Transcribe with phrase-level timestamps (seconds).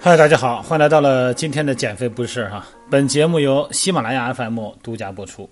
[0.00, 2.66] 嗨，大家好，欢迎来到了今天的减肥不是哈。
[2.90, 5.48] 本节目由喜马拉雅 FM 独家播出。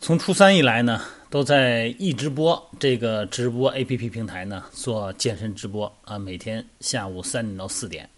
[0.00, 8.08] 从初三以来呢，都在易直播这个直播 APP 平台呢做健身直播啊，每天下午三点到四点。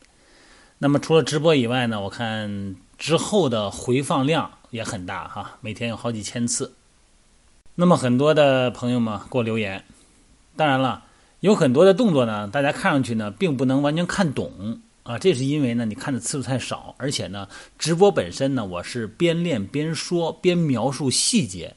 [0.79, 6.73] 那么除了直播以外呢，我看之后的回放量也很大哈，每天有好几千次。
[7.75, 9.85] 那么很多的朋友们给我留言，
[10.57, 11.03] 当然了，
[11.41, 14.81] 有很多的动作呢，大家看上去呢并不能完全看懂。
[15.03, 21.75] 啊，这是因为呢，你看的次数太少，而且呢，直播本身呢，我是边练边说，边描述细节。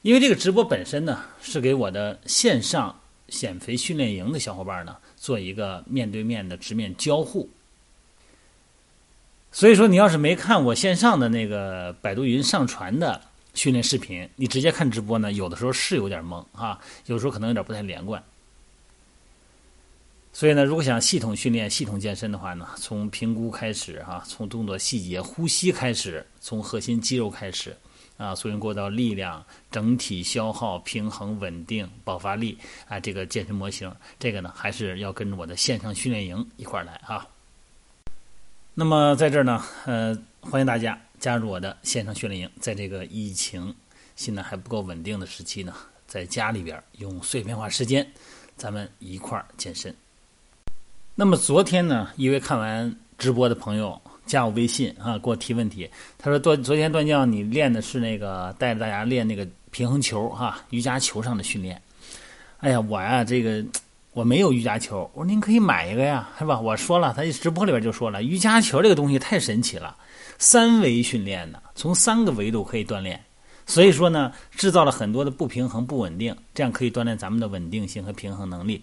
[0.00, 7.48] 因为这个直播本身呢，是给我的线上减肥训练营的小伙伴呢，做一个面对面的直面交互。
[9.52, 13.20] 所以说，你要是没看我线上的那个百度云上传的
[13.54, 18.22] 训练视频，你直接看直播呢，有的时候是有点懵啊，有时候可能有点不太连贯。
[20.34, 27.76] 所以呢，如果想系统训练、系统健身的话呢，从评估开始哈，从动作细节、呼吸开始，从核心肌肉开始，
[28.16, 32.56] 啊，从过到力量、整体消耗、平衡、稳定、爆发力
[32.88, 37.28] 啊，这个健身模型，这个呢，还是要跟着我的线上训练营一块来啊。
[38.72, 43.72] 那么在这儿呢，呃，欢迎大家加入我的线上训练营，在这个疫情
[44.16, 45.72] 现在还不够稳定的时期呢，
[46.08, 48.04] 在家里边用碎片化时间，
[48.56, 49.94] 咱们一块儿健身。
[51.14, 55.88] 那么昨天呢，一位看完直播的朋友加我微信啊，给我提问题。
[56.18, 61.80] 他说：“段昨天段教你练的是那个带着大家练那个平衡球哈，瑜伽球上的训练。”
[62.58, 63.64] 哎呀，我呀这个
[64.12, 65.08] 我没有瑜伽球。
[65.14, 66.58] 我说您可以买一个呀，是吧？
[66.58, 69.96] 我说了，他直播里边就说了，瑜伽球这个东西太神奇了，
[70.42, 73.24] 三维训练呢，从三个维度可以锻炼。
[73.64, 78.82] 所以说呢，制造了很多的不平衡、不稳定，这样可以锻炼咱们的稳定性和平衡能力。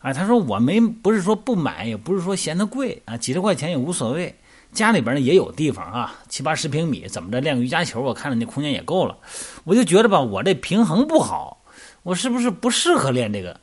[0.00, 4.34] 啊，他说我没不是说不买，也不是说嫌它贵啊，几十块钱也无所谓。
[4.72, 9.16] 家里边呢也有地方啊，七八十平米，怎么着练个瑜伽球，我看着那空间也够了。
[9.62, 11.62] 我就觉得吧，我这平衡不好，
[12.02, 13.60] 我是不是不适合练这个？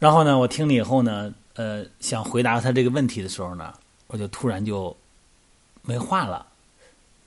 [0.00, 3.72] 然后呢，我听了以后呢，呃，想回答他这个问题的时候呢，
[4.08, 4.96] 我就突然就
[5.88, 6.46] 没话了，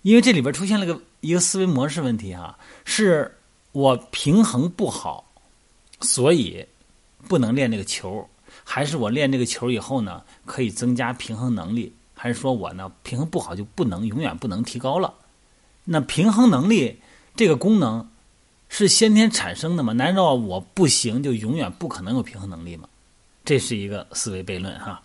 [0.04, 2.56] 因为这里边出现了个一个思维模式问题哈，
[2.86, 3.36] 是
[3.72, 5.26] 我平衡不好，
[6.02, 6.64] 所以。
[7.28, 8.28] 不能练这个球，
[8.64, 11.94] 还是我练这个球以后呢，可以增加平衡能力？
[12.16, 15.14] 还是说我呢平衡不好就不能永远不能提高了？
[15.86, 17.00] 那平衡能力
[17.36, 18.10] 这个功能
[18.70, 19.94] 是先天产生的吗？
[19.94, 22.90] 难道我不行就永远不可能有平衡能力吗？
[23.46, 25.00] 这是一个思维悖论哈。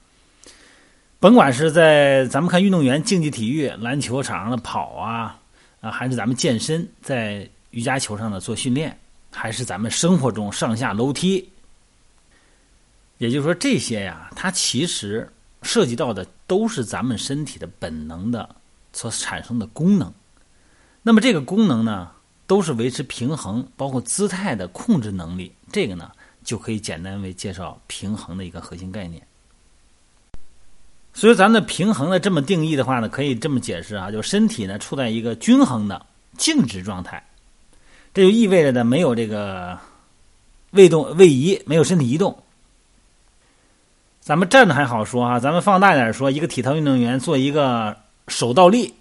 [1.27, 5.37] 甭管是在咱们看运动员竞技体育篮球场上的跑啊
[5.81, 8.97] 啊，还是咱们健身在瑜伽球上的做训练，
[9.33, 11.51] 还是咱们生活中上下楼梯。
[13.19, 15.29] 也就是说，这些呀，它其实
[15.63, 18.49] 涉及到的都是咱们身体的本能的
[18.93, 20.15] 所产生的功能。
[21.03, 22.09] 那么，这个功能呢，
[22.47, 25.53] 都是维持平衡，包括姿态的控制能力。
[25.73, 26.09] 这个呢，
[26.45, 29.26] 就可以简单为介绍平衡的一个核心概念。
[31.17, 36.05] 所以，咱们的平衡的这么定义的话呢，可以这么解释啊，就身体呢处在一个均衡的
[36.37, 37.25] 静止状态，
[38.13, 39.79] 这就意味着呢没有这个
[40.73, 42.37] 位动位移，没有身体移动。
[44.21, 47.97] 咱们站着还好说啊，咱们放大点说，一个体操运动员做一个
[48.29, 48.93] 手倒立，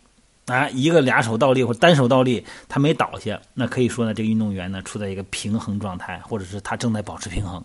[0.45, 7.61] 啊，一个俩手倒立或单手倒立，他没倒下，那可以说呢，这个运动员呢处在一个平衡状态，或者是他正在保持平衡。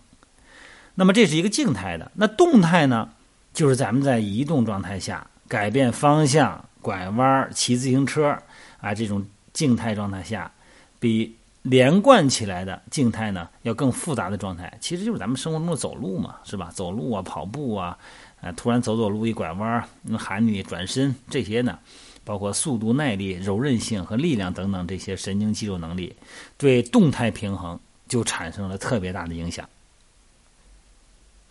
[0.93, 3.07] 那么这是一个静态的，那动态呢，
[3.53, 8.37] 就是咱们在移动状态下改变方向、拐弯、骑自行车
[8.79, 10.51] 啊，这种静态状态下，
[10.99, 11.35] 比。
[11.63, 16.71] 连贯起来的静态呢，要更复杂的状态，其实就是咱们生活中的走路嘛，是吧？
[16.73, 17.95] 走路啊，跑步啊，
[18.41, 21.77] 啊，突然走走路一拐弯，那喊你转身，这些呢，
[22.23, 26.15] 包括速度、耐力、柔韧性和力量等等这些神经肌肉能力，
[26.57, 29.69] 对动态平衡就产生了特别大的影响。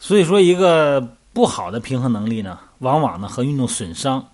[0.00, 4.28] 所以说，一个不好的平衡能力呢，往往呢和运动损伤。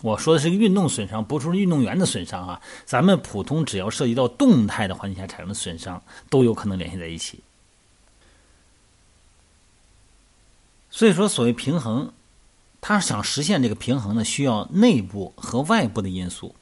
[0.00, 2.60] 我说的是运动损伤，不是运动员的损伤啊。
[2.84, 6.00] 咱们普通只要涉及到动态的环境下产生的损伤，
[6.30, 7.40] 都有可能联系在一起。
[10.90, 12.12] 所以说，所谓平衡，
[12.80, 16.54] 他想实现这个平衡呢，需要内部和外部的因素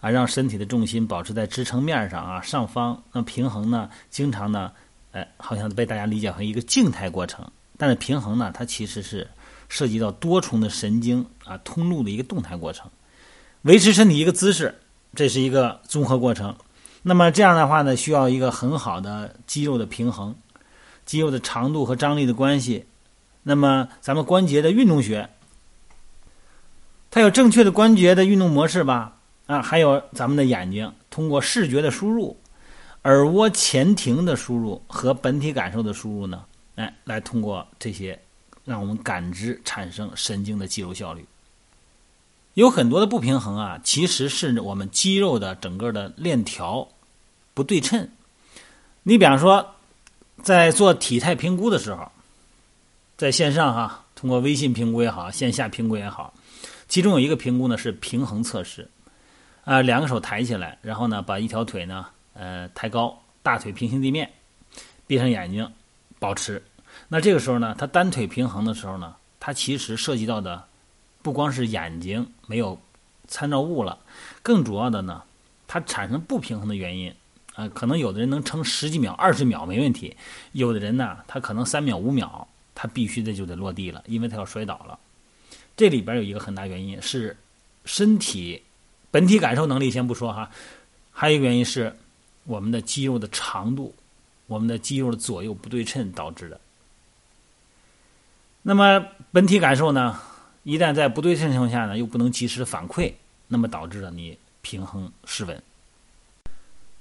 [0.00, 3.02] 啊，让身体的重心保持在支撑面上啊，上方。
[3.12, 4.72] 那平衡呢，经常呢，
[5.12, 9.28] 哎，好像被大家理解成一个静态过程，但是平衡呢，它其实是。
[9.66, 12.88] 涉及到多重的神经啊通路的一个动态过程，
[13.62, 14.72] 维持身体一个姿势，
[15.16, 16.54] 这是一个综合过程。
[17.02, 20.36] 那么这样的话呢，需要一个很好的肌肉的平衡，
[21.06, 22.84] 肌肉的长度和张力的关系。
[23.42, 25.28] 那么咱们关节的运动学，
[27.10, 29.16] 它有正确的关节的运动模式吧？
[29.46, 32.38] 啊，还有咱们的眼睛通过视觉的输入、
[33.04, 36.44] 耳蜗前庭的输入和本体感受的输入呢，
[36.76, 38.20] 哎，来通过这些，
[38.64, 41.24] 让我们感知产生神经的肌肉效率。
[42.54, 46.88] 有很多的不平衡啊，其实是我们肌肉的整个的链条
[47.52, 48.08] 不对称。
[49.02, 49.74] 你比方说，
[50.42, 52.10] 在做体态评估的时候。
[53.16, 56.34] 在线上哈，通过微信评估也好，线下评估也好，
[56.88, 58.90] 其中有一个评估呢是平衡测试，
[59.64, 64.28] 啊，两个手抬起来，然后呢把一条腿呢呃抬高，大腿平行地面，
[65.06, 65.72] 闭上眼睛，
[66.24, 66.62] 保持。
[67.08, 70.64] 那这个时候呢，他单腿平衡的时候呢，他其实涉及到的
[71.20, 72.80] 不光是眼睛没有
[73.28, 73.98] 参照物了，
[74.42, 75.22] 更主要的呢，
[75.66, 77.12] 它产生不平衡的原因
[77.54, 80.16] 啊，可能有的人能撑十几秒、二十秒没问题，
[80.52, 82.48] 有的人呢他可能三秒、五秒。
[82.76, 84.98] 他必须的就得落地了，因为他要摔倒了。
[85.76, 87.36] 这里边有一个很大原因是
[87.84, 88.60] 身体
[89.12, 90.50] 本体感受能力先不说哈，
[91.12, 91.96] 还有一个原因是
[92.42, 93.94] 我们的肌肉的长度，
[94.46, 96.60] 我们的肌肉的左右不对称导致的。
[98.62, 100.18] 那么本体感受呢，
[100.62, 103.12] 一旦在不对称情况下呢，又不能及时反馈，
[103.48, 105.62] 那么导致了你平衡失稳。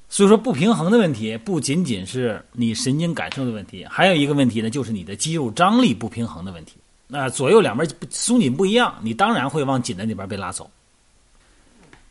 [0.10, 6.74] 所以说不平衡的问题不仅仅是你神经感受的问题，还有一个问题呢，就是你的肌肉张力不平衡的问题。
[7.08, 10.70] 那左右两边松紧不一样，你当然会往紧的那边被拉走。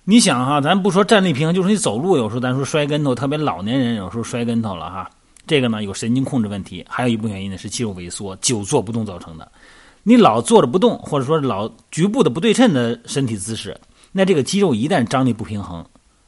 [0.04, 5.10] 你想哈，咱不说站立平衡，就是你走路有时候咱说摔跟头，特别老年人有时候摔跟头了哈，
[5.46, 9.50] 这个呢有神经控制问题，还有一部分原因呢是肌肉萎缩、久坐不动造成的。
[10.02, 13.78] 你老坐着不动，或者说老局部的不对称的身体姿势，
[14.12, 15.84] 那这个肌肉一旦张力不平衡，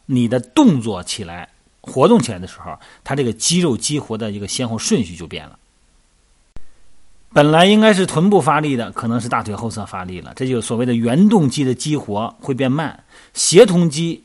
[0.06, 1.48] 你的动作起来。
[1.86, 2.74] 活动起来的时候，
[3.04, 5.58] 它这个肌肉激活的一个先后顺序就变了。
[7.30, 13.04] 本来应该是臀部发力的，可能是大腿后侧发力了，这就所谓的原动肌的激活会变慢。
[13.34, 14.24] 协同肌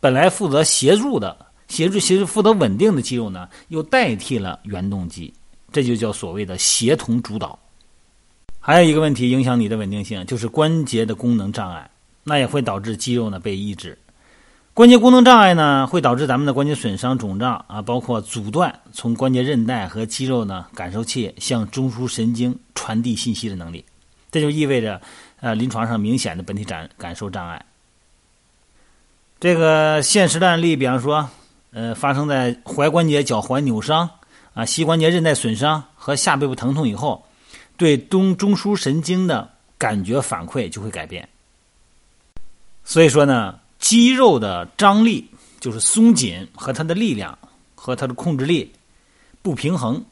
[0.00, 5.32] 本来负责协助的、协助、协助负责稳定的肌肉呢，又代替了原动机，
[5.70, 7.58] 这就叫所谓的协同主导。
[8.58, 11.90] 还有一个问题影响你的稳定性，就是关节的功能障碍，
[12.24, 13.96] 那也会导致肌肉呢被抑制。
[14.74, 23.84] 关节功能障碍呢，会导致咱们的关节损伤、肿胀啊，包括阻断从关节韧带和肌肉呢感受器向中枢神经传递信息的能力。
[24.30, 25.00] 这就意味着，
[25.40, 27.64] 呃，临床上明显的本体感感受障碍。
[29.40, 31.28] 这个现实的案例，比方说，
[31.70, 34.08] 呃，发生在踝关节脚踝扭伤
[34.54, 37.24] 啊、膝关节韧带损伤和下背部疼痛以后，
[37.76, 41.28] 对中中枢神经的感觉反馈就会改变。
[42.84, 43.58] 所以说呢。
[43.80, 45.30] 肌肉的张力
[45.60, 47.38] 就是松紧和它的力量
[47.76, 48.72] 和它的控制力
[49.40, 50.04] 不平衡，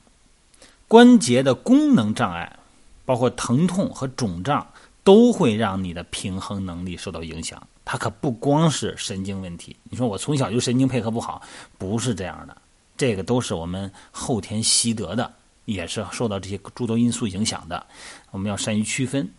[0.87, 2.61] 关节的功能障碍，
[3.05, 4.65] 包括疼痛和肿胀，
[5.03, 7.61] 都会让你的平衡能力受到影响。
[7.87, 9.75] 它可不光是神经问题。
[9.85, 11.41] 你说我从小就神经配合不好，
[11.79, 12.57] 不是这样的，
[12.97, 15.33] 这个都是我们后天习得的，
[15.67, 17.87] 也是受到这些诸多因素影响的。
[18.33, 19.31] 我们要善于区分。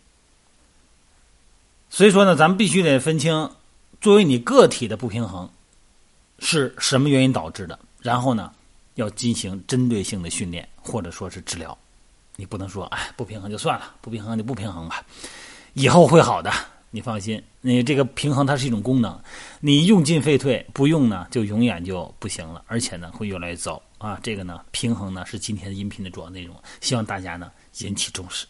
[1.90, 3.52] 所以说呢，咱们必须得分清。
[4.00, 5.50] 作为你个体的不平衡
[6.40, 7.78] 是什么原因导致的？
[8.02, 8.54] 然后呢，
[8.96, 11.78] 要进行针对性的训练或者说是治疗。
[12.38, 15.04] 你不能说哎，不平衡就算了，不平衡就不平衡吧，
[15.74, 16.50] 以后会好的。
[16.90, 19.20] 你放心，你这个平衡它是一种功能，
[19.60, 24.20] 你用进废退，不用呢就永远就不行了，而且呢会越来越糟啊。
[24.24, 28.48] 这个呢，平衡呢是今天的音频的主要内容，希望大家呢引起重视。